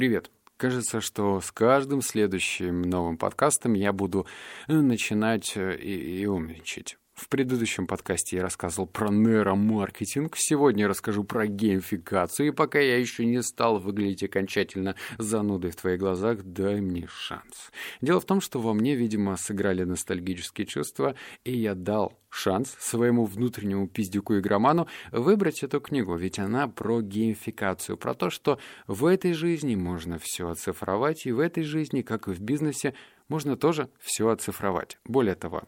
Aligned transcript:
Привет. 0.00 0.30
Кажется, 0.56 1.02
что 1.02 1.42
с 1.42 1.52
каждым 1.52 2.00
следующим 2.00 2.80
новым 2.80 3.18
подкастом 3.18 3.74
я 3.74 3.92
буду 3.92 4.26
э, 4.66 4.72
начинать 4.72 5.52
э, 5.58 5.76
и, 5.76 6.22
и 6.22 6.24
умничать. 6.24 6.96
В 7.20 7.28
предыдущем 7.28 7.86
подкасте 7.86 8.36
я 8.36 8.42
рассказывал 8.42 8.86
про 8.86 9.10
нейромаркетинг, 9.10 10.36
сегодня 10.38 10.84
я 10.84 10.88
расскажу 10.88 11.22
про 11.22 11.46
геймификацию, 11.46 12.48
и 12.48 12.50
пока 12.50 12.78
я 12.78 12.96
еще 12.96 13.26
не 13.26 13.42
стал 13.42 13.78
выглядеть 13.78 14.22
окончательно 14.22 14.96
занудой 15.18 15.70
в 15.70 15.76
твоих 15.76 16.00
глазах, 16.00 16.42
дай 16.42 16.80
мне 16.80 17.06
шанс. 17.08 17.72
Дело 18.00 18.20
в 18.20 18.24
том, 18.24 18.40
что 18.40 18.58
во 18.58 18.72
мне, 18.72 18.96
видимо, 18.96 19.36
сыграли 19.36 19.84
ностальгические 19.84 20.66
чувства, 20.66 21.14
и 21.44 21.54
я 21.54 21.74
дал 21.74 22.18
шанс 22.30 22.74
своему 22.80 23.26
внутреннему 23.26 23.86
пиздюку-игроману 23.86 24.88
выбрать 25.12 25.62
эту 25.62 25.78
книгу, 25.78 26.16
ведь 26.16 26.38
она 26.38 26.68
про 26.68 27.02
геймификацию, 27.02 27.98
про 27.98 28.14
то, 28.14 28.30
что 28.30 28.58
в 28.86 29.04
этой 29.04 29.34
жизни 29.34 29.76
можно 29.76 30.18
все 30.18 30.48
оцифровать, 30.48 31.26
и 31.26 31.32
в 31.32 31.38
этой 31.38 31.64
жизни, 31.64 32.00
как 32.00 32.28
и 32.28 32.32
в 32.32 32.40
бизнесе, 32.40 32.94
можно 33.28 33.58
тоже 33.58 33.90
все 34.00 34.30
оцифровать. 34.30 34.98
Более 35.04 35.34
того, 35.34 35.64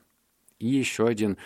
и 0.62 0.68
еще 0.68 1.06
один 1.06 1.36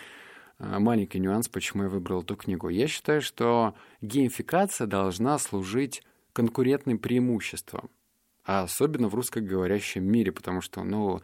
э, 0.59 0.79
маленький 0.79 1.19
нюанс, 1.19 1.49
почему 1.49 1.83
я 1.83 1.89
выбрал 1.89 2.21
эту 2.21 2.35
книгу. 2.35 2.69
Я 2.69 2.87
считаю, 2.87 3.21
что 3.21 3.75
геймификация 4.01 4.87
должна 4.87 5.37
служить 5.39 6.03
конкурентным 6.33 6.99
преимуществом, 6.99 7.89
а 8.45 8.63
особенно 8.63 9.09
в 9.09 9.15
русскоговорящем 9.15 10.03
мире, 10.03 10.31
потому 10.31 10.61
что, 10.61 10.83
ну, 10.83 11.21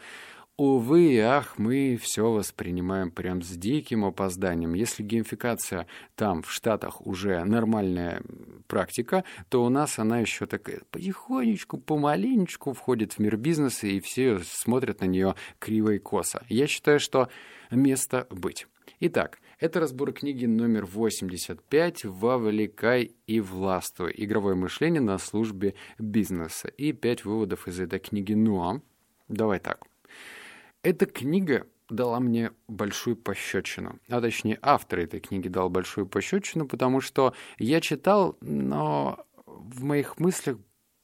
увы 0.57 1.13
и 1.13 1.17
ах, 1.17 1.57
мы 1.57 1.97
все 2.01 2.31
воспринимаем 2.31 3.11
прям 3.11 3.41
с 3.41 3.49
диким 3.49 4.05
опозданием. 4.05 4.73
Если 4.73 5.03
геймификация 5.03 5.87
там, 6.15 6.43
в 6.43 6.51
Штатах, 6.51 7.05
уже 7.05 7.43
нормальная 7.43 8.21
практика, 8.67 9.23
то 9.49 9.63
у 9.63 9.69
нас 9.69 9.97
она 9.99 10.19
еще 10.19 10.45
такая 10.45 10.81
потихонечку, 10.91 11.77
помаленечку 11.77 12.73
входит 12.73 13.13
в 13.13 13.19
мир 13.19 13.37
бизнеса, 13.37 13.87
и 13.87 13.99
все 13.99 14.39
смотрят 14.39 15.01
на 15.01 15.05
нее 15.05 15.35
криво 15.59 15.91
и 15.91 15.99
косо. 15.99 16.43
Я 16.49 16.67
считаю, 16.67 16.99
что 16.99 17.29
место 17.71 18.27
быть. 18.29 18.67
Итак, 18.99 19.39
это 19.59 19.79
разбор 19.79 20.13
книги 20.13 20.45
номер 20.45 20.85
85 20.85 22.05
«Вовлекай 22.05 23.15
и 23.27 23.39
властвуй. 23.39 24.13
Игровое 24.15 24.55
мышление 24.55 25.01
на 25.01 25.17
службе 25.17 25.73
бизнеса». 25.97 26.67
И 26.67 26.91
пять 26.91 27.25
выводов 27.25 27.67
из 27.67 27.79
этой 27.79 27.99
книги. 27.99 28.33
Но, 28.33 28.81
давай 29.27 29.59
так. 29.59 29.92
Эта 30.83 31.05
книга 31.05 31.65
дала 31.89 32.19
мне 32.19 32.51
большую 32.67 33.15
пощечину. 33.15 33.99
А 34.09 34.19
точнее, 34.19 34.59
автор 34.61 34.99
этой 34.99 35.21
книги 35.21 35.47
дал 35.47 35.69
большую 35.69 36.07
пощечину, 36.07 36.67
потому 36.67 36.99
что 36.99 37.33
я 37.57 37.79
читал, 37.79 38.37
но 38.41 39.25
в 39.45 39.83
моих 39.83 40.19
мыслях 40.19 40.57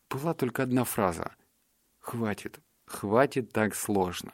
была 0.09 0.33
только 0.33 0.63
одна 0.63 0.83
фраза. 0.83 1.33
«Хватит, 1.99 2.59
хватит 2.85 3.53
так 3.53 3.73
сложно» 3.73 4.33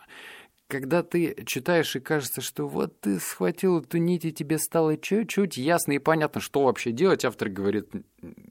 когда 0.67 1.03
ты 1.03 1.43
читаешь 1.45 1.95
и 1.95 1.99
кажется, 1.99 2.41
что 2.41 2.67
вот 2.67 2.99
ты 2.99 3.19
схватил 3.19 3.79
эту 3.79 3.97
нить 3.97 4.25
и 4.25 4.33
тебе 4.33 4.57
стало 4.57 4.97
чуть-чуть 4.97 5.57
ясно 5.57 5.93
и 5.93 5.99
понятно, 5.99 6.41
что 6.41 6.63
вообще 6.63 6.91
делать, 6.91 7.23
автор 7.23 7.49
говорит, 7.49 7.89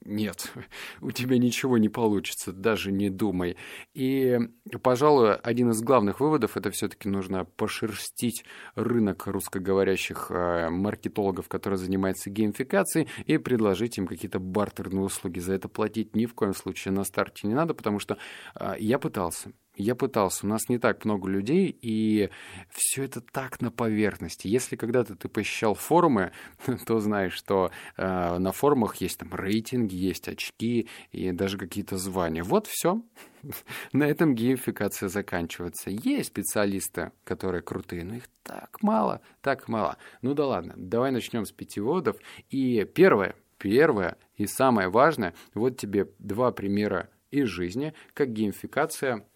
нет, 0.04 0.52
у 1.00 1.10
тебя 1.10 1.38
ничего 1.38 1.76
не 1.78 1.88
получится, 1.88 2.52
даже 2.52 2.92
не 2.92 3.10
думай. 3.10 3.56
И, 3.94 4.38
пожалуй, 4.82 5.34
один 5.34 5.70
из 5.70 5.82
главных 5.82 6.20
выводов 6.20 6.56
это 6.56 6.70
все-таки 6.70 7.08
нужно 7.08 7.44
пошерстить 7.44 8.44
рынок 8.76 9.26
русскоговорящих 9.26 10.30
э, 10.30 10.70
маркетологов, 10.70 11.48
которые 11.48 11.78
занимаются 11.78 12.30
геймификацией, 12.30 13.08
и 13.26 13.38
предложить 13.38 13.98
им 13.98 14.06
какие-то 14.06 14.38
бартерные 14.38 15.04
услуги. 15.04 15.40
За 15.40 15.54
это 15.54 15.68
платить 15.68 16.14
ни 16.14 16.26
в 16.26 16.34
коем 16.34 16.54
случае 16.54 16.92
на 16.92 17.04
старте 17.04 17.48
не 17.48 17.54
надо, 17.54 17.74
потому 17.74 17.98
что 17.98 18.18
э, 18.54 18.74
я 18.78 18.98
пытался. 18.98 19.52
Я 19.76 19.94
пытался, 19.94 20.46
у 20.46 20.48
нас 20.48 20.68
не 20.68 20.78
так 20.78 21.04
много 21.04 21.28
людей, 21.28 21.76
и 21.82 22.30
все 22.70 23.04
это 23.04 23.20
так 23.20 23.60
на 23.60 23.72
поверхности. 23.72 24.46
Если 24.46 24.76
когда-то 24.76 25.16
ты 25.16 25.28
посещал 25.28 25.74
форумы, 25.74 26.32
то 26.86 27.00
знаешь, 27.00 27.32
что 27.32 27.70
э, 27.96 28.38
на 28.38 28.52
форумах 28.52 28.96
есть 28.96 29.18
там 29.18 29.34
рейтинги, 29.34 29.96
есть 29.96 30.28
очки 30.28 30.88
и 31.10 31.32
даже 31.32 31.58
какие-то 31.58 31.96
звания. 31.96 32.44
Вот 32.44 32.68
все. 32.68 33.02
на 33.92 34.04
этом 34.04 34.34
геймификация 34.34 35.08
заканчивается. 35.08 35.90
Есть 35.90 36.28
специалисты, 36.28 37.12
которые 37.24 37.62
крутые, 37.62 38.04
но 38.04 38.16
их 38.16 38.28
так 38.42 38.82
мало, 38.82 39.20
так 39.40 39.68
мало. 39.68 39.96
Ну 40.22 40.34
да 40.34 40.46
ладно, 40.46 40.74
давай 40.76 41.10
начнем 41.10 41.44
с 41.44 41.52
пяти 41.52 41.80
вводов. 41.80 42.16
И 42.50 42.84
первое, 42.84 43.34
первое 43.58 44.16
и 44.36 44.46
самое 44.46 44.88
важное, 44.88 45.34
вот 45.54 45.76
тебе 45.78 46.08
два 46.18 46.52
примера 46.52 47.10
из 47.30 47.48
жизни, 47.48 47.94
как 48.12 48.32
геймификация 48.32 49.26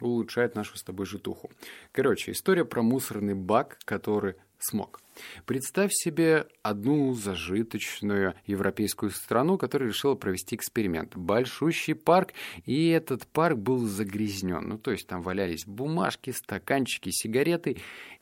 улучшает 0.00 0.54
нашу 0.54 0.76
с 0.76 0.82
тобой 0.82 1.06
житуху. 1.06 1.50
Короче, 1.92 2.32
история 2.32 2.64
про 2.64 2.82
мусорный 2.82 3.34
бак, 3.34 3.78
который 3.84 4.34
смог. 4.64 5.00
Представь 5.46 5.92
себе 5.92 6.46
одну 6.62 7.12
зажиточную 7.14 8.34
европейскую 8.46 9.10
страну, 9.10 9.58
которая 9.58 9.90
решила 9.90 10.14
провести 10.14 10.56
эксперимент. 10.56 11.16
Большущий 11.16 11.94
парк, 11.94 12.32
и 12.64 12.88
этот 12.88 13.26
парк 13.26 13.56
был 13.56 13.86
загрязнен. 13.86 14.68
Ну, 14.68 14.78
то 14.78 14.90
есть 14.90 15.06
там 15.06 15.22
валялись 15.22 15.66
бумажки, 15.66 16.30
стаканчики, 16.30 17.10
сигареты, 17.12 17.76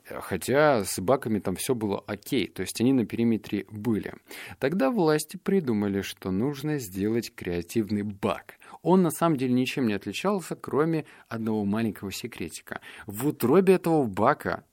хотя 0.05 0.83
с 0.83 0.99
баками 0.99 1.39
там 1.39 1.55
все 1.55 1.73
было 1.73 2.03
окей, 2.05 2.47
то 2.47 2.61
есть 2.61 2.79
они 2.81 2.93
на 2.93 3.05
периметре 3.05 3.65
были. 3.71 4.13
Тогда 4.59 4.91
власти 4.91 5.37
придумали, 5.37 6.01
что 6.01 6.31
нужно 6.31 6.77
сделать 6.77 7.33
креативный 7.33 8.03
бак. 8.03 8.55
Он 8.81 9.01
на 9.01 9.11
самом 9.11 9.37
деле 9.37 9.53
ничем 9.53 9.87
не 9.87 9.93
отличался, 9.93 10.55
кроме 10.55 11.05
одного 11.29 11.63
маленького 11.63 12.11
секретика. 12.11 12.81
В 13.07 13.27
утробе 13.27 13.75
этого 13.75 14.03
бака 14.03 14.65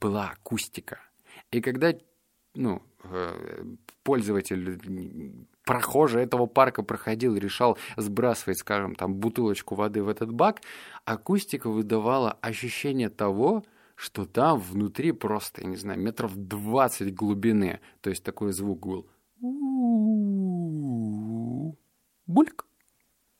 была 0.00 0.30
акустика. 0.30 1.00
И 1.50 1.60
когда 1.60 1.92
ну, 2.54 2.82
э, 3.02 3.64
пользователь, 4.02 4.78
прохожий 5.64 6.22
этого 6.22 6.46
парка 6.46 6.82
проходил 6.82 7.34
и 7.36 7.40
решал 7.40 7.78
сбрасывать, 7.96 8.58
скажем, 8.58 8.94
там 8.94 9.14
бутылочку 9.14 9.74
воды 9.74 10.02
в 10.02 10.08
этот 10.08 10.32
бак, 10.32 10.60
акустика 11.04 11.68
выдавала 11.68 12.32
ощущение 12.40 13.10
того, 13.10 13.64
что 13.96 14.24
там 14.24 14.58
внутри 14.58 15.12
просто, 15.12 15.62
я 15.62 15.68
не 15.68 15.76
знаю, 15.76 16.00
метров 16.00 16.34
20 16.34 17.14
глубины. 17.14 17.80
То 18.00 18.10
есть 18.10 18.24
такой 18.24 18.52
звук 18.52 18.86
был. 18.86 19.08
Бульк. 22.26 22.66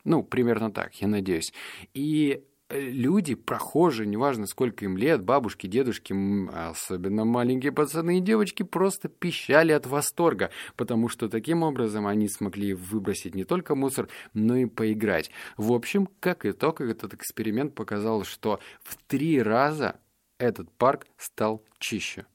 Ну, 0.04 0.22
примерно 0.22 0.70
так, 0.70 0.94
я 0.96 1.08
надеюсь. 1.08 1.52
И 1.94 2.44
люди, 2.74 3.34
прохожие, 3.34 4.06
неважно 4.06 4.46
сколько 4.46 4.84
им 4.84 4.96
лет, 4.96 5.22
бабушки, 5.22 5.66
дедушки, 5.66 6.14
особенно 6.52 7.24
маленькие 7.24 7.72
пацаны 7.72 8.18
и 8.18 8.20
девочки, 8.20 8.62
просто 8.62 9.08
пищали 9.08 9.72
от 9.72 9.86
восторга, 9.86 10.50
потому 10.76 11.08
что 11.08 11.28
таким 11.28 11.62
образом 11.62 12.06
они 12.06 12.28
смогли 12.28 12.74
выбросить 12.74 13.34
не 13.34 13.44
только 13.44 13.74
мусор, 13.74 14.08
но 14.32 14.56
и 14.56 14.66
поиграть. 14.66 15.30
В 15.56 15.72
общем, 15.72 16.08
как 16.20 16.46
итог, 16.46 16.80
этот 16.80 17.14
эксперимент 17.14 17.74
показал, 17.74 18.24
что 18.24 18.60
в 18.82 18.96
три 19.06 19.42
раза 19.42 19.96
этот 20.38 20.70
парк 20.72 21.06
стал 21.16 21.62
чище. 21.78 22.26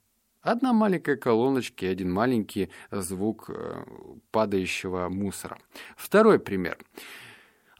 Одна 0.42 0.72
маленькая 0.72 1.16
колоночка 1.16 1.84
и 1.84 1.90
один 1.90 2.10
маленький 2.10 2.70
звук 2.90 3.50
э, 3.50 3.84
падающего 4.30 5.10
мусора. 5.10 5.58
Второй 5.96 6.38
пример. 6.38 6.78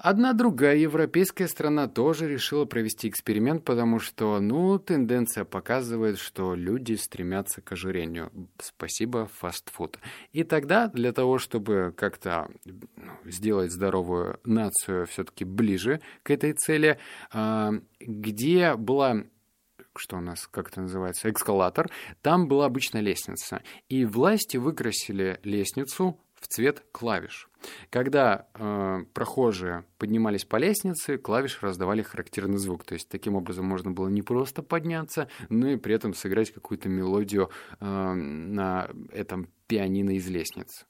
Одна 0.03 0.33
другая 0.33 0.77
европейская 0.77 1.47
страна 1.47 1.87
тоже 1.87 2.27
решила 2.27 2.65
провести 2.65 3.07
эксперимент, 3.07 3.67
потому 3.67 3.99
что, 3.99 4.41
ну, 4.41 4.79
тенденция 4.79 5.45
показывает, 5.45 6.19
что 6.19 6.55
люди 6.55 6.95
стремятся 6.95 7.61
к 7.61 7.73
ожирению. 7.73 8.33
Спасибо, 8.59 9.27
фастфуд. 9.27 9.99
И 10.33 10.43
тогда 10.43 10.89
для 10.89 11.13
того, 11.13 11.37
чтобы 11.37 11.93
как-то 11.95 12.49
ну, 12.65 13.13
сделать 13.27 13.73
здоровую 13.73 14.41
нацию 14.43 15.05
все-таки 15.05 15.45
ближе 15.45 16.01
к 16.23 16.31
этой 16.31 16.55
цели, 16.55 16.99
а, 17.31 17.73
где 18.01 18.77
была 18.77 19.25
что 19.97 20.17
у 20.17 20.21
нас, 20.21 20.47
как 20.47 20.69
это 20.69 20.81
называется, 20.81 21.29
эскалатор, 21.29 21.91
там 22.23 22.49
была 22.49 22.67
обычная 22.67 23.03
лестница. 23.03 23.63
И 23.89 24.07
власти 24.07 24.57
выкрасили 24.57 25.41
лестницу 25.43 26.19
в 26.41 26.49
цвет 26.49 26.83
клавиш. 26.91 27.49
Когда 27.91 28.49
э, 28.55 29.05
прохожие 29.13 29.85
поднимались 29.99 30.45
по 30.45 30.57
лестнице, 30.57 31.19
клавиши 31.19 31.59
раздавали 31.61 32.03
характерный 32.03 32.59
звук. 32.59 32.85
То 32.85 32.95
есть 32.95 33.09
таким 33.09 33.37
образом 33.37 33.67
можно 33.67 33.91
было 33.91 34.09
не 34.09 34.23
просто 34.23 34.63
подняться, 34.63 35.29
но 35.51 35.69
и 35.69 35.77
при 35.77 35.95
этом 35.95 36.15
сыграть 36.15 36.51
какую-то 36.51 36.89
мелодию 36.89 37.51
э, 37.79 37.85
на 37.85 38.89
этом 39.13 39.49
пианино 39.67 40.17
из 40.17 40.27
лестниц. 40.29 40.87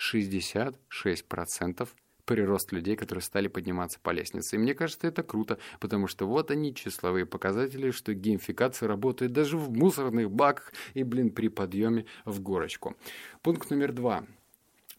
66% 0.00 1.88
прирост 2.26 2.72
людей, 2.72 2.96
которые 2.96 3.22
стали 3.22 3.48
подниматься 3.48 3.98
по 4.02 4.10
лестнице. 4.10 4.56
И 4.56 4.58
мне 4.58 4.74
кажется, 4.74 5.06
это 5.06 5.22
круто, 5.22 5.58
потому 5.80 6.06
что 6.08 6.26
вот 6.26 6.50
они, 6.50 6.74
числовые 6.74 7.24
показатели, 7.24 7.90
что 7.92 8.12
геймификация 8.12 8.88
работает 8.88 9.32
даже 9.32 9.56
в 9.56 9.70
мусорных 9.70 10.30
баках 10.30 10.72
и, 10.94 11.02
блин, 11.02 11.30
при 11.30 11.48
подъеме 11.48 12.04
в 12.24 12.40
горочку. 12.40 12.96
Пункт 13.42 13.70
номер 13.70 13.92
два. 13.92 14.26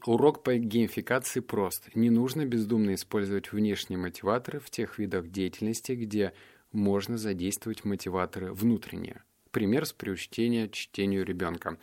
Урок 0.05 0.43
по 0.43 0.55
геймификации 0.55 1.41
прост. 1.41 1.89
Не 1.95 2.09
нужно 2.09 2.45
бездумно 2.45 2.93
использовать 2.93 3.51
внешние 3.51 3.97
мотиваторы 3.97 4.59
в 4.59 4.69
тех 4.69 4.99
видах 4.99 5.29
деятельности, 5.29 5.93
где 5.93 6.33
можно 6.71 7.17
задействовать 7.17 7.83
мотиваторы 7.83 8.53
внутренние. 8.53 9.23
Пример 9.51 9.85
с 9.85 9.93
приучения 9.93 10.67
чтению 10.67 11.25
ребенка. 11.25 11.77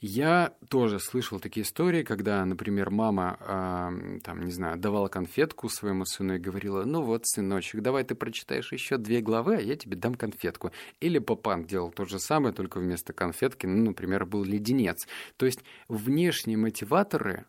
Я 0.00 0.52
тоже 0.68 1.00
слышал 1.00 1.40
такие 1.40 1.64
истории, 1.64 2.02
когда, 2.02 2.44
например, 2.44 2.90
мама, 2.90 3.38
э, 3.40 4.18
там, 4.22 4.44
не 4.44 4.52
знаю, 4.52 4.76
давала 4.76 5.08
конфетку 5.08 5.68
своему 5.70 6.04
сыну 6.04 6.34
и 6.34 6.38
говорила, 6.38 6.84
ну 6.84 7.02
вот, 7.02 7.26
сыночек, 7.26 7.80
давай 7.80 8.04
ты 8.04 8.14
прочитаешь 8.14 8.72
еще 8.72 8.98
две 8.98 9.22
главы, 9.22 9.56
а 9.56 9.60
я 9.60 9.76
тебе 9.76 9.96
дам 9.96 10.14
конфетку. 10.16 10.72
Или 11.00 11.18
папан 11.18 11.64
делал 11.64 11.90
то 11.90 12.04
же 12.04 12.18
самое, 12.18 12.52
только 12.52 12.78
вместо 12.78 13.14
конфетки, 13.14 13.64
ну, 13.64 13.86
например, 13.86 14.26
был 14.26 14.44
леденец. 14.44 15.06
То 15.38 15.46
есть 15.46 15.60
внешние 15.88 16.58
мотиваторы 16.58 17.46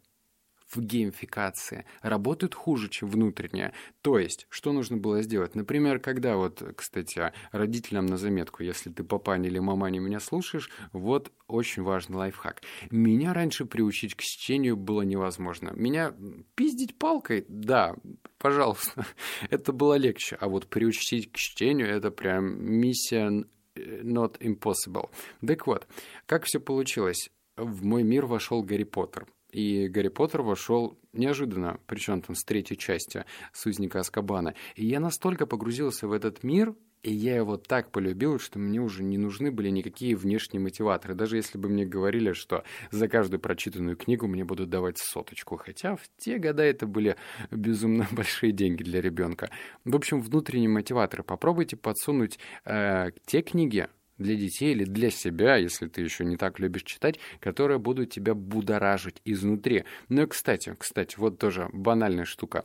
в 0.75 0.81
геймификации 0.81 1.85
работают 2.01 2.53
хуже, 2.53 2.89
чем 2.89 3.09
внутренняя. 3.09 3.73
То 4.01 4.19
есть, 4.19 4.47
что 4.49 4.71
нужно 4.71 4.97
было 4.97 5.21
сделать? 5.21 5.55
Например, 5.55 5.99
когда 5.99 6.35
вот, 6.35 6.63
кстати, 6.75 7.31
родителям 7.51 8.05
на 8.05 8.17
заметку, 8.17 8.63
если 8.63 8.89
ты 8.89 9.03
папань 9.03 9.45
или 9.45 9.59
маманя 9.59 9.99
меня 9.99 10.19
слушаешь, 10.19 10.69
вот 10.91 11.31
очень 11.47 11.83
важный 11.83 12.17
лайфхак. 12.17 12.61
Меня 12.91 13.33
раньше 13.33 13.65
приучить 13.65 14.15
к 14.15 14.21
чтению 14.21 14.77
было 14.77 15.01
невозможно. 15.03 15.71
Меня 15.75 16.13
пиздить 16.55 16.97
палкой, 16.97 17.45
да, 17.47 17.95
пожалуйста, 18.37 19.05
это 19.49 19.71
было 19.73 19.95
легче. 19.95 20.37
А 20.39 20.47
вот 20.47 20.67
приучить 20.67 21.31
к 21.31 21.35
чтению, 21.37 21.87
это 21.87 22.11
прям 22.11 22.63
миссия 22.63 23.45
not 23.75 24.39
impossible. 24.39 25.09
Так 25.45 25.67
вот, 25.67 25.87
как 26.25 26.45
все 26.45 26.59
получилось? 26.59 27.29
В 27.57 27.85
мой 27.85 28.03
мир 28.03 28.25
вошел 28.25 28.63
Гарри 28.63 28.83
Поттер. 28.83 29.27
И 29.55 29.87
Гарри 29.87 30.09
Поттер 30.09 30.41
вошел 30.41 30.99
неожиданно, 31.13 31.79
причем 31.87 32.21
там 32.21 32.35
с 32.35 32.43
третьей 32.43 32.77
части 32.77 33.23
«Сузника 33.53 34.01
Аскабана». 34.01 34.53
И 34.75 34.85
я 34.85 34.99
настолько 34.99 35.45
погрузился 35.45 36.09
в 36.09 36.11
этот 36.11 36.43
мир, 36.43 36.75
и 37.03 37.13
я 37.13 37.37
его 37.37 37.55
так 37.55 37.89
полюбил, 37.89 38.37
что 38.37 38.59
мне 38.59 38.81
уже 38.81 39.01
не 39.01 39.17
нужны 39.17 39.51
были 39.51 39.69
никакие 39.69 40.17
внешние 40.17 40.59
мотиваторы. 40.59 41.13
Даже 41.13 41.37
если 41.37 41.57
бы 41.57 41.69
мне 41.69 41.85
говорили, 41.85 42.33
что 42.33 42.65
за 42.91 43.07
каждую 43.07 43.39
прочитанную 43.39 43.95
книгу 43.95 44.27
мне 44.27 44.43
будут 44.43 44.69
давать 44.69 44.97
соточку. 44.97 45.55
Хотя 45.55 45.95
в 45.95 46.01
те 46.17 46.37
года 46.37 46.61
это 46.61 46.85
были 46.85 47.15
безумно 47.49 48.09
большие 48.11 48.51
деньги 48.51 48.83
для 48.83 48.99
ребенка. 48.99 49.49
В 49.85 49.95
общем, 49.95 50.19
внутренние 50.19 50.67
мотиваторы. 50.67 51.23
Попробуйте 51.23 51.77
подсунуть 51.77 52.39
э, 52.65 53.11
те 53.25 53.41
книги, 53.41 53.87
для 54.17 54.35
детей 54.35 54.71
или 54.71 54.83
для 54.85 55.09
себя, 55.09 55.55
если 55.57 55.87
ты 55.87 56.01
еще 56.01 56.25
не 56.25 56.37
так 56.37 56.59
любишь 56.59 56.83
читать, 56.83 57.19
которые 57.39 57.79
будут 57.79 58.11
тебя 58.11 58.33
будоражить 58.33 59.21
изнутри. 59.25 59.85
Ну 60.09 60.23
и, 60.23 60.27
кстати, 60.27 60.75
кстати, 60.77 61.15
вот 61.17 61.37
тоже 61.39 61.69
банальная 61.73 62.25
штука. 62.25 62.63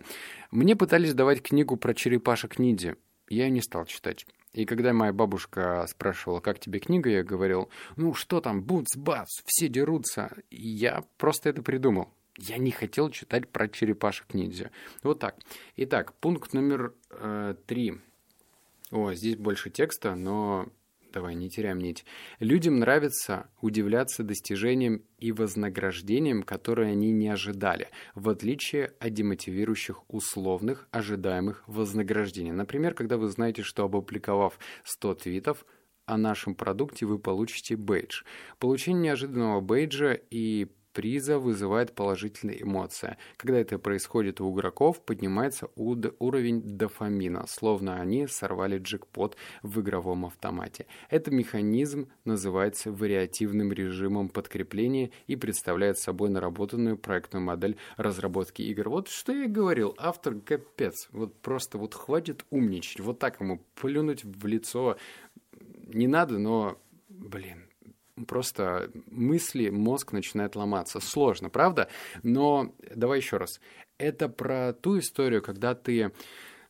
Мне 0.51 0.77
пытались 0.77 1.15
давать 1.15 1.43
книгу 1.43 1.77
про 1.77 1.95
черепашек 1.95 2.59
ниндзя. 2.59 2.97
Я 3.29 3.49
не 3.49 3.61
стал 3.61 3.87
читать. 3.87 4.27
И 4.53 4.65
когда 4.65 4.93
моя 4.93 5.13
бабушка 5.13 5.87
спрашивала, 5.89 6.41
как 6.41 6.59
тебе 6.59 6.81
книга, 6.81 7.09
я 7.09 7.23
говорил, 7.23 7.71
ну 7.97 8.15
что 8.15 8.41
там, 8.41 8.63
буц-бац, 8.63 9.29
все 9.45 9.69
дерутся. 9.69 10.37
И 10.51 10.69
я 10.69 11.05
просто 11.19 11.51
это 11.51 11.63
придумал. 11.63 12.13
Я 12.37 12.59
не 12.59 12.71
хотел 12.71 13.11
читать 13.11 13.49
про 13.49 13.69
черепашек 13.69 14.35
ниндзя. 14.35 14.71
Вот 15.03 15.21
так. 15.21 15.37
Итак, 15.77 16.15
пункт 16.15 16.53
номер 16.53 16.95
э, 17.11 17.55
три. 17.67 17.99
О, 18.91 19.13
здесь 19.13 19.37
больше 19.37 19.71
текста, 19.71 20.17
но 20.17 20.69
давай 21.13 21.35
не 21.35 21.51
теряем 21.51 21.79
нить. 21.79 22.05
Людям 22.39 22.79
нравится 22.79 23.51
удивляться 23.61 24.23
достижениям 24.23 25.03
и 25.19 25.33
вознаграждениям, 25.33 26.43
которые 26.43 26.93
они 26.93 27.11
не 27.13 27.29
ожидали, 27.29 27.89
в 28.15 28.29
отличие 28.29 28.93
от 28.99 29.13
демотивирующих 29.13 30.03
условных 30.09 30.89
ожидаемых 30.91 31.63
вознаграждений. 31.67 32.53
Например, 32.53 32.95
когда 32.95 33.17
вы 33.17 33.29
знаете, 33.29 33.63
что 33.63 33.85
опубликовав 33.85 34.59
100 34.85 35.15
твитов, 35.15 35.65
о 36.07 36.17
нашем 36.17 36.55
продукте 36.55 37.07
вы 37.07 37.19
получите 37.19 37.77
бейдж. 37.77 38.23
Получение 38.59 39.03
неожиданного 39.03 39.61
бейджа 39.61 40.19
и 40.31 40.67
приза 40.93 41.39
вызывает 41.39 41.95
положительные 41.95 42.63
эмоции. 42.63 43.17
Когда 43.37 43.59
это 43.59 43.79
происходит 43.79 44.41
у 44.41 44.55
игроков, 44.55 45.01
поднимается 45.05 45.69
уровень 45.77 46.63
дофамина, 46.63 47.47
словно 47.47 48.01
они 48.01 48.27
сорвали 48.27 48.79
джекпот 48.79 49.37
в 49.63 49.81
игровом 49.81 50.27
автомате. 50.27 50.87
Этот 51.09 51.33
механизм 51.35 52.09
называется 52.25 52.93
вариативным 52.93 53.73
режимом 53.73 54.29
подкрепления 54.29 55.11
и 55.27 55.37
представляет 55.37 55.99
собой 55.99 56.31
наработанную 56.31 56.97
проектную 56.97 57.45
модель 57.45 57.77
разработки 57.97 58.63
игр. 58.63 58.89
Вот 58.89 59.09
что 59.09 59.33
я 59.33 59.49
говорил, 59.49 59.95
автор 59.99 60.35
капец. 60.35 61.09
Вот 61.13 61.35
просто 61.41 61.79
вот 61.79 61.95
хватит 61.95 62.45
умничать, 62.51 63.01
вот 63.01 63.19
так 63.19 63.41
ему 63.41 63.65
плюнуть 63.75 64.25
в 64.25 64.47
лицо 64.47 64.97
не 65.93 66.07
надо, 66.07 66.39
но, 66.39 66.79
блин, 67.09 67.70
просто 68.27 68.91
мысли, 69.11 69.71
мозг 69.71 70.13
начинает 70.13 70.57
ломаться. 70.57 71.01
Сложно, 71.01 71.51
правда? 71.51 71.89
Но 72.23 72.75
давай 72.95 73.19
еще 73.19 73.37
раз. 73.37 73.61
Это 73.99 74.29
про 74.29 74.73
ту 74.73 74.99
историю, 74.99 75.43
когда 75.43 75.75
ты 75.75 76.13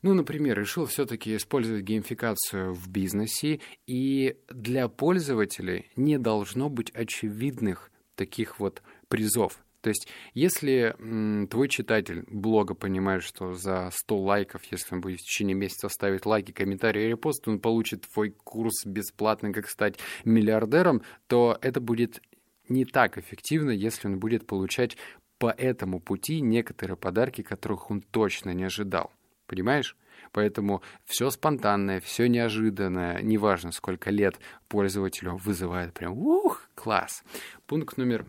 ну, 0.01 0.15
например, 0.15 0.59
решил 0.59 0.87
все-таки 0.87 1.35
использовать 1.35 1.83
геймификацию 1.83 2.73
в 2.73 2.89
бизнесе, 2.89 3.59
и 3.85 4.35
для 4.49 4.87
пользователей 4.87 5.91
не 5.95 6.17
должно 6.17 6.69
быть 6.69 6.89
очевидных 6.91 7.91
таких 8.15 8.59
вот 8.59 8.81
призов. 9.09 9.63
То 9.81 9.89
есть, 9.89 10.07
если 10.33 10.95
м, 10.99 11.47
твой 11.47 11.67
читатель 11.67 12.23
блога 12.27 12.75
понимает, 12.75 13.23
что 13.23 13.53
за 13.53 13.89
100 13.91 14.17
лайков, 14.17 14.63
если 14.71 14.95
он 14.95 15.01
будет 15.01 15.19
в 15.19 15.23
течение 15.23 15.55
месяца 15.55 15.89
ставить 15.89 16.25
лайки, 16.25 16.51
комментарии 16.51 17.05
и 17.05 17.09
репост, 17.09 17.47
он 17.47 17.59
получит 17.59 18.07
твой 18.13 18.29
курс 18.29 18.85
бесплатно, 18.85 19.51
как 19.51 19.67
стать 19.67 19.97
миллиардером, 20.23 21.01
то 21.27 21.57
это 21.61 21.81
будет 21.81 22.21
не 22.69 22.85
так 22.85 23.17
эффективно, 23.17 23.71
если 23.71 24.07
он 24.07 24.19
будет 24.19 24.45
получать 24.45 24.97
по 25.39 25.49
этому 25.49 25.99
пути 25.99 26.39
некоторые 26.41 26.95
подарки, 26.95 27.41
которых 27.41 27.89
он 27.89 28.01
точно 28.01 28.51
не 28.51 28.65
ожидал. 28.65 29.11
Понимаешь? 29.47 29.97
Поэтому 30.31 30.83
все 31.05 31.31
спонтанное, 31.31 31.99
все 31.99 32.27
неожиданное, 32.27 33.21
неважно 33.21 33.71
сколько 33.71 34.11
лет 34.11 34.39
пользователю, 34.67 35.37
вызывает 35.37 35.93
прям 35.93 36.13
ух, 36.13 36.69
класс. 36.75 37.23
Пункт 37.65 37.97
номер 37.97 38.25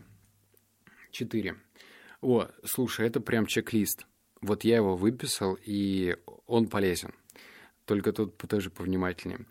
4. 1.13 1.55
О, 2.21 2.47
слушай, 2.65 3.07
это 3.07 3.21
прям 3.21 3.45
чек-лист. 3.45 4.05
Вот 4.41 4.65
я 4.65 4.75
его 4.75 4.97
выписал, 4.97 5.57
и 5.63 6.17
он 6.47 6.67
полезен. 6.67 7.13
Только 7.85 8.11
тут 8.11 8.37
тоже 8.37 8.69
повнимательнее. 8.69 9.45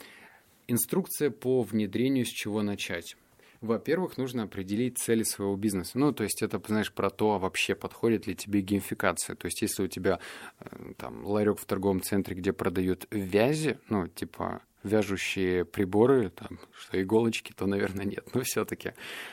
Инструкция 0.68 1.30
по 1.30 1.62
внедрению, 1.62 2.26
с 2.26 2.28
чего 2.28 2.62
начать. 2.62 3.16
Во-первых, 3.60 4.18
нужно 4.18 4.42
определить 4.42 4.98
цели 4.98 5.22
своего 5.22 5.54
бизнеса. 5.56 5.98
Ну, 5.98 6.12
то 6.12 6.24
есть 6.24 6.42
это, 6.42 6.60
знаешь, 6.66 6.92
про 6.92 7.10
то, 7.10 7.38
вообще 7.38 7.74
подходит 7.74 8.26
ли 8.26 8.34
тебе 8.34 8.60
геймификация. 8.60 9.36
То 9.36 9.46
есть 9.46 9.62
если 9.62 9.84
у 9.84 9.88
тебя 9.88 10.18
э, 10.58 10.94
там 10.96 11.24
ларек 11.24 11.58
в 11.58 11.64
торговом 11.64 12.02
центре, 12.02 12.34
где 12.34 12.52
продают 12.52 13.06
вязи, 13.10 13.78
ну, 13.88 14.08
типа 14.08 14.62
вяжущие 14.82 15.64
приборы, 15.64 16.30
там, 16.30 16.58
что 16.72 17.00
иголочки, 17.00 17.52
то, 17.52 17.66
наверное, 17.66 18.04
нет. 18.04 18.34
Но 18.34 18.42
все-таки. 18.42 18.92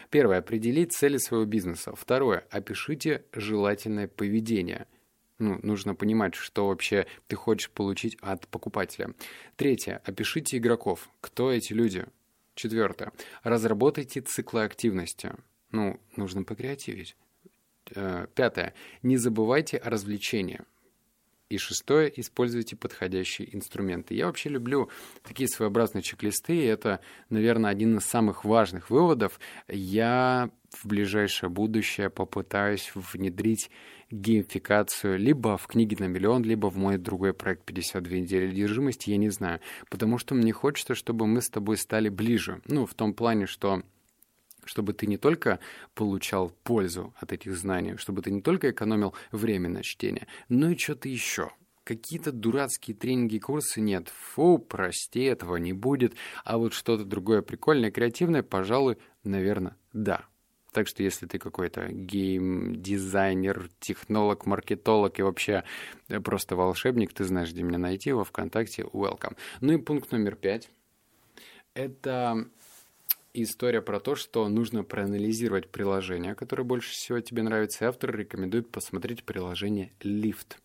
Первое. 0.09 0.39
Определить 0.39 0.93
цели 0.93 1.17
своего 1.17 1.45
бизнеса. 1.45 1.93
Второе. 1.95 2.45
Опишите 2.49 3.23
желательное 3.33 4.07
поведение. 4.07 4.87
Ну, 5.39 5.59
нужно 5.63 5.95
понимать, 5.95 6.35
что 6.35 6.67
вообще 6.67 7.07
ты 7.27 7.35
хочешь 7.35 7.69
получить 7.71 8.17
от 8.21 8.47
покупателя. 8.47 9.13
Третье. 9.55 10.01
Опишите 10.03 10.57
игроков. 10.57 11.09
Кто 11.21 11.51
эти 11.51 11.73
люди? 11.73 12.05
Четвертое. 12.55 13.13
Разработайте 13.43 14.19
циклы 14.21 14.63
активности. 14.63 15.31
Ну, 15.71 15.99
нужно 16.17 16.43
покреативить. 16.43 17.15
Э, 17.95 18.27
пятое. 18.35 18.73
Не 19.01 19.17
забывайте 19.17 19.77
о 19.77 19.89
развлечении. 19.89 20.59
И 21.49 21.57
шестое, 21.57 22.11
используйте 22.15 22.75
подходящие 22.75 23.55
инструменты. 23.55 24.13
Я 24.13 24.27
вообще 24.27 24.49
люблю 24.49 24.89
такие 25.23 25.49
своеобразные 25.49 26.03
чек-листы, 26.03 26.55
и 26.55 26.65
это, 26.65 26.99
наверное, 27.29 27.71
один 27.71 27.97
из 27.97 28.05
самых 28.05 28.45
важных 28.45 28.91
выводов. 28.91 29.39
Я 29.67 30.51
в 30.69 30.87
ближайшее 30.87 31.49
будущее 31.49 32.11
попытаюсь 32.11 32.91
внедрить 32.93 33.71
геймификацию 34.11 35.17
либо 35.17 35.57
в 35.57 35.65
книги 35.65 35.95
на 35.99 36.05
миллион, 36.05 36.43
либо 36.43 36.67
в 36.67 36.77
мой 36.77 36.97
другой 36.97 37.33
проект 37.33 37.63
52 37.65 38.17
недели 38.17 38.49
одержимости, 38.49 39.09
я 39.09 39.17
не 39.17 39.29
знаю. 39.29 39.59
Потому 39.89 40.19
что 40.19 40.35
мне 40.35 40.51
хочется, 40.51 40.93
чтобы 40.93 41.25
мы 41.25 41.41
с 41.41 41.49
тобой 41.49 41.77
стали 41.77 42.09
ближе. 42.09 42.61
Ну, 42.67 42.85
в 42.85 42.93
том 42.93 43.13
плане, 43.13 43.47
что 43.47 43.81
чтобы 44.69 44.93
ты 44.93 45.07
не 45.07 45.17
только 45.17 45.59
получал 45.95 46.51
пользу 46.63 47.11
от 47.19 47.33
этих 47.33 47.57
знаний, 47.57 47.97
чтобы 47.97 48.21
ты 48.21 48.29
не 48.29 48.39
только 48.39 48.69
экономил 48.69 49.15
время 49.31 49.67
на 49.67 49.81
чтение, 49.81 50.27
но 50.47 50.69
и 50.69 50.77
что-то 50.77 51.09
еще. 51.09 51.49
Какие-то 51.83 52.31
дурацкие 52.31 52.95
тренинги 52.95 53.39
курсы 53.39 53.81
нет. 53.81 54.09
Фу, 54.09 54.59
прости, 54.59 55.21
этого 55.23 55.55
не 55.55 55.73
будет. 55.73 56.13
А 56.45 56.59
вот 56.59 56.73
что-то 56.73 57.03
другое 57.03 57.41
прикольное, 57.41 57.89
креативное, 57.89 58.43
пожалуй, 58.43 58.99
наверное, 59.23 59.75
да. 59.91 60.25
Так 60.71 60.87
что 60.87 61.01
если 61.01 61.25
ты 61.25 61.39
какой-то 61.39 61.87
гейм-дизайнер, 61.87 63.71
технолог, 63.79 64.45
маркетолог 64.45 65.17
и 65.17 65.23
вообще 65.23 65.63
просто 66.23 66.55
волшебник, 66.55 67.11
ты 67.11 67.23
знаешь, 67.23 67.51
где 67.51 67.63
меня 67.63 67.79
найти, 67.79 68.11
во 68.11 68.23
ВКонтакте, 68.23 68.83
welcome. 68.83 69.35
Ну 69.61 69.73
и 69.73 69.77
пункт 69.77 70.11
номер 70.11 70.35
пять. 70.35 70.69
Это 71.73 72.45
история 73.33 73.81
про 73.81 73.99
то, 73.99 74.15
что 74.15 74.47
нужно 74.47 74.83
проанализировать 74.83 75.69
приложение, 75.69 76.35
которое 76.35 76.63
больше 76.63 76.91
всего 76.91 77.19
тебе 77.19 77.43
нравится, 77.43 77.85
и 77.85 77.87
автор 77.87 78.15
рекомендует 78.15 78.69
посмотреть 78.69 79.23
приложение 79.23 79.93
Lift 79.99 80.55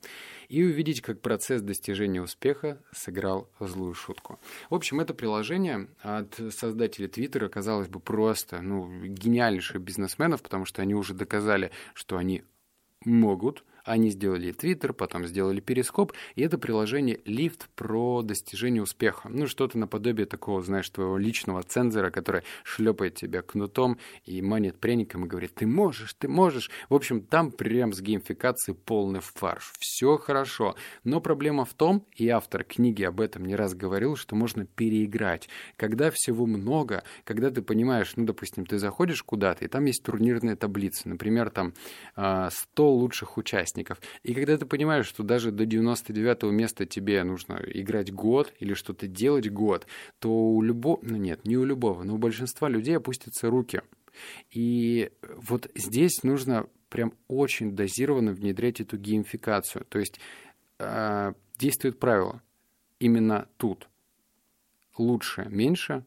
и 0.49 0.62
увидеть, 0.62 1.00
как 1.00 1.21
процесс 1.21 1.62
достижения 1.62 2.23
успеха 2.23 2.83
сыграл 2.92 3.50
злую 3.61 3.94
шутку. 3.94 4.38
В 4.71 4.75
общем, 4.75 5.00
это 5.00 5.14
приложение 5.14 5.88
от 6.00 6.38
создателей 6.50 7.09
Твиттера, 7.09 7.49
казалось 7.49 7.88
бы, 7.88 8.00
просто 8.00 8.61
ну, 8.61 8.88
гениальнейших 9.04 9.80
бизнесменов, 9.80 10.42
потому 10.42 10.64
что 10.64 10.83
они 10.83 10.94
уже 10.94 11.14
доказали, 11.14 11.71
что 11.94 12.16
они 12.16 12.44
могут 13.04 13.64
они 13.84 14.10
сделали 14.10 14.52
Twitter, 14.52 14.92
потом 14.92 15.26
сделали 15.26 15.60
Перископ, 15.60 16.12
и 16.34 16.42
это 16.42 16.58
приложение 16.58 17.18
Lift 17.24 17.62
про 17.76 18.22
достижение 18.22 18.82
успеха. 18.82 19.28
Ну, 19.28 19.46
что-то 19.46 19.78
наподобие 19.78 20.26
такого, 20.26 20.62
знаешь, 20.62 20.88
твоего 20.88 21.18
личного 21.18 21.62
цензора, 21.62 22.10
который 22.10 22.42
шлепает 22.64 23.14
тебя 23.14 23.42
кнутом 23.42 23.98
и 24.24 24.40
манит 24.42 24.78
пряником 24.80 25.24
и 25.24 25.28
говорит, 25.28 25.54
ты 25.54 25.66
можешь, 25.66 26.14
ты 26.14 26.28
можешь. 26.28 26.70
В 26.88 26.94
общем, 26.94 27.22
там 27.22 27.50
прям 27.50 27.92
с 27.92 28.00
геймификацией 28.00 28.76
полный 28.76 29.20
фарш. 29.20 29.72
Все 29.78 30.16
хорошо. 30.16 30.74
Но 31.04 31.20
проблема 31.20 31.64
в 31.64 31.74
том, 31.74 32.06
и 32.16 32.28
автор 32.28 32.64
книги 32.64 33.02
об 33.02 33.20
этом 33.20 33.44
не 33.44 33.54
раз 33.54 33.74
говорил, 33.74 34.16
что 34.16 34.34
можно 34.34 34.64
переиграть. 34.66 35.48
Когда 35.76 36.10
всего 36.10 36.46
много, 36.46 37.04
когда 37.24 37.50
ты 37.50 37.62
понимаешь, 37.62 38.12
ну, 38.16 38.24
допустим, 38.24 38.64
ты 38.64 38.78
заходишь 38.78 39.22
куда-то, 39.22 39.64
и 39.64 39.68
там 39.68 39.84
есть 39.84 40.02
турнирная 40.02 40.56
таблица, 40.56 41.08
например, 41.08 41.50
там 41.50 41.74
100 42.14 42.16
а, 42.16 42.50
лучших 42.82 43.36
участников, 43.36 43.74
участников. 43.75 44.00
И 44.23 44.35
когда 44.35 44.57
ты 44.57 44.66
понимаешь, 44.66 45.07
что 45.07 45.23
даже 45.23 45.50
до 45.50 45.64
99-го 45.64 46.50
места 46.50 46.87
тебе 46.87 47.23
нужно 47.25 47.61
играть 47.66 48.12
год 48.12 48.52
или 48.61 48.75
что-то 48.75 49.07
делать 49.07 49.50
год, 49.50 49.87
то 50.19 50.31
у 50.31 50.62
любого, 50.62 50.99
ну 51.02 51.16
нет, 51.16 51.45
не 51.45 51.57
у 51.57 51.64
любого, 51.64 52.02
но 52.02 52.14
у 52.14 52.19
большинства 52.19 52.69
людей 52.69 52.97
опустятся 52.97 53.50
руки. 53.50 53.83
И 54.50 55.11
вот 55.37 55.71
здесь 55.75 56.23
нужно 56.23 56.66
прям 56.88 57.12
очень 57.28 57.75
дозированно 57.75 58.33
внедрять 58.33 58.81
эту 58.81 58.97
геймификацию. 58.97 59.85
То 59.88 59.99
есть 59.99 60.21
э, 60.78 61.33
действует 61.59 61.99
правило. 61.99 62.40
Именно 63.00 63.49
тут 63.57 63.88
лучше 64.97 65.47
меньше, 65.50 66.04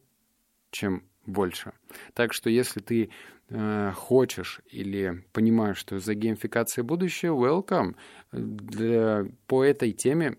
чем 0.70 1.02
больше. 1.28 1.72
Так 2.14 2.32
что 2.32 2.50
если 2.50 2.80
ты 2.80 3.10
э, 3.50 3.92
хочешь 3.94 4.60
или 4.70 5.24
понимаешь, 5.32 5.78
что 5.78 5.98
за 5.98 6.14
геймификацией 6.14 6.84
будущее, 6.84 7.32
welcome. 7.32 7.94
Для, 8.32 9.26
по 9.46 9.62
этой 9.64 9.92
теме 9.92 10.36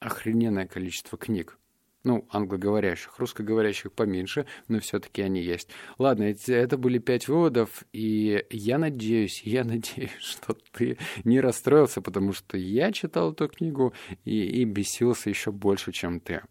охрененное 0.00 0.66
количество 0.66 1.18
книг. 1.18 1.58
Ну, 2.04 2.24
англоговорящих, 2.30 3.18
русскоговорящих 3.18 3.92
поменьше, 3.92 4.46
но 4.68 4.78
все-таки 4.78 5.22
они 5.22 5.42
есть. 5.42 5.70
Ладно, 5.98 6.22
это, 6.22 6.52
это 6.52 6.78
были 6.78 6.98
пять 6.98 7.26
выводов, 7.26 7.84
и 7.92 8.44
я 8.48 8.78
надеюсь, 8.78 9.42
я 9.42 9.64
надеюсь, 9.64 10.12
что 10.20 10.56
ты 10.70 10.98
не 11.24 11.40
расстроился, 11.40 12.00
потому 12.00 12.32
что 12.32 12.56
я 12.56 12.92
читал 12.92 13.32
эту 13.32 13.48
книгу 13.48 13.92
и, 14.24 14.44
и 14.44 14.64
бесился 14.64 15.30
еще 15.30 15.50
больше, 15.50 15.90
чем 15.90 16.20
ты 16.20 16.42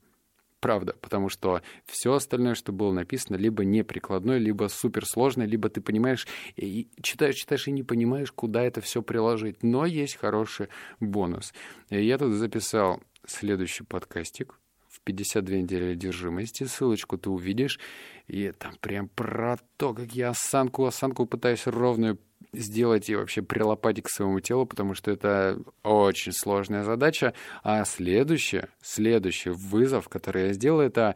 правда, 0.65 0.95
потому 1.00 1.29
что 1.29 1.62
все 1.86 2.13
остальное, 2.13 2.55
что 2.55 2.72
было 2.72 2.91
написано, 2.91 3.36
либо 3.36 3.63
неприкладное, 3.63 4.39
либо 4.39 4.67
суперсложное, 4.67 5.45
либо 5.45 5.69
ты 5.69 5.79
понимаешь, 5.79 6.27
и 6.55 6.88
читаешь, 7.03 7.36
читаешь 7.36 7.67
и 7.67 7.72
не 7.72 7.84
понимаешь, 7.84 8.31
куда 8.31 8.63
это 8.63 8.81
все 8.81 9.03
приложить. 9.03 9.62
Но 9.62 9.86
есть 9.86 10.15
хороший 10.15 10.69
бонус. 11.00 11.53
Я 11.91 12.17
тут 12.17 12.34
записал 12.34 13.00
следующий 13.27 13.84
подкастик 13.84 14.60
в 14.89 15.01
52 15.01 15.57
недели 15.57 15.91
одержимости. 15.91 16.63
Ссылочку 16.63 17.19
ты 17.19 17.29
увидишь. 17.29 17.79
И 18.25 18.51
там 18.57 18.74
прям 18.81 19.07
про 19.07 19.60
то, 19.77 19.93
как 19.93 20.13
я 20.13 20.29
осанку, 20.29 20.86
осанку 20.86 21.27
пытаюсь 21.27 21.67
ровную 21.67 22.17
сделать 22.59 23.09
и 23.09 23.15
вообще 23.15 23.41
прилопать 23.41 24.01
к 24.01 24.09
своему 24.09 24.39
телу, 24.39 24.65
потому 24.65 24.93
что 24.93 25.12
это 25.12 25.59
очень 25.83 26.31
сложная 26.31 26.83
задача. 26.83 27.33
А 27.63 27.83
следующее, 27.85 28.69
следующий 28.81 29.50
вызов, 29.50 30.09
который 30.09 30.47
я 30.47 30.53
сделаю, 30.53 30.88
это 30.88 31.15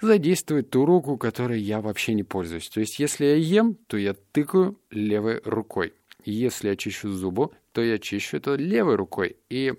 задействовать 0.00 0.70
ту 0.70 0.84
руку, 0.84 1.16
которой 1.16 1.60
я 1.60 1.80
вообще 1.80 2.14
не 2.14 2.22
пользуюсь. 2.22 2.68
То 2.68 2.80
есть, 2.80 2.98
если 2.98 3.24
я 3.24 3.34
ем, 3.34 3.74
то 3.86 3.96
я 3.96 4.14
тыкаю 4.32 4.78
левой 4.90 5.40
рукой. 5.44 5.94
Если 6.24 6.68
я 6.68 6.76
чищу 6.76 7.10
зубы, 7.10 7.50
то 7.72 7.82
я 7.82 7.98
чищу 7.98 8.36
это 8.36 8.54
левой 8.54 8.96
рукой. 8.96 9.36
И 9.48 9.74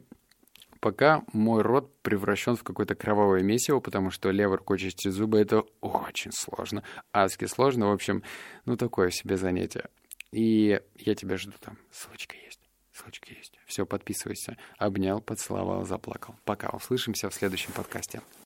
пока 0.79 1.23
мой 1.33 1.61
рот 1.61 1.93
превращен 2.01 2.55
в 2.55 2.63
какое-то 2.63 2.95
кровавое 2.95 3.41
месиво, 3.43 3.79
потому 3.79 4.11
что 4.11 4.31
левой 4.31 4.57
рукой 4.57 4.79
чистить 4.79 5.11
зубы— 5.11 5.39
это 5.39 5.63
очень 5.81 6.31
сложно, 6.31 6.83
адски 7.13 7.45
сложно. 7.45 7.87
В 7.89 7.93
общем, 7.93 8.23
ну, 8.65 8.77
такое 8.77 9.09
себе 9.11 9.37
занятие. 9.37 9.89
И 10.31 10.81
я 10.95 11.15
тебя 11.15 11.37
жду 11.37 11.53
там. 11.59 11.77
Ссылочка 11.91 12.35
есть. 12.37 12.59
Ссылочка 12.91 13.33
есть. 13.33 13.57
Все, 13.65 13.85
подписывайся. 13.85 14.57
Обнял, 14.77 15.21
поцеловал, 15.21 15.85
заплакал. 15.85 16.35
Пока. 16.45 16.69
Услышимся 16.69 17.29
в 17.29 17.33
следующем 17.33 17.71
подкасте. 17.71 18.21